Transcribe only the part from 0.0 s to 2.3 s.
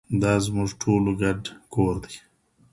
دا زموږ ټولو ګډ کور دی.